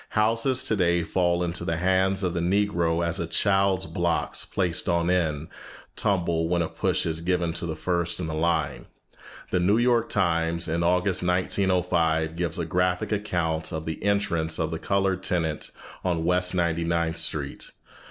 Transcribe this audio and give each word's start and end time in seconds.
Houses 0.17 0.63
today 0.63 1.03
fall 1.03 1.43
into 1.43 1.63
the 1.63 1.77
hands 1.77 2.23
of 2.23 2.33
the 2.33 2.39
Negro 2.39 3.05
as 3.05 3.19
a 3.19 3.27
child's 3.27 3.85
blocks, 3.85 4.45
placed 4.45 4.89
on 4.89 5.11
end, 5.11 5.47
tumble 5.95 6.49
when 6.49 6.63
a 6.63 6.67
push 6.67 7.05
is 7.05 7.21
given 7.21 7.53
to 7.53 7.67
the 7.67 7.75
first 7.75 8.19
in 8.19 8.25
the 8.25 8.33
line. 8.33 8.87
The 9.51 9.59
New 9.59 9.77
York 9.77 10.09
Times, 10.09 10.67
in 10.67 10.81
August, 10.81 11.21
1905, 11.21 12.35
gives 12.35 12.57
a 12.57 12.65
graphic 12.65 13.11
account 13.11 13.71
of 13.71 13.85
the 13.85 14.03
entrance 14.03 14.57
of 14.59 14.71
the 14.71 14.79
colored 14.79 15.21
tenant 15.21 15.69
on 16.03 16.25
West 16.25 16.55
Ninety 16.55 16.83
ninth 16.83 17.17
Street. 17.17 17.69